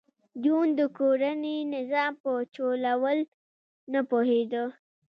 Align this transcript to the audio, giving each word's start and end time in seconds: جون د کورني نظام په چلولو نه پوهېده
جون 0.43 0.67
د 0.79 0.81
کورني 0.97 1.57
نظام 1.75 2.11
په 2.23 2.31
چلولو 2.53 3.13
نه 3.91 4.01
پوهېده 4.09 4.63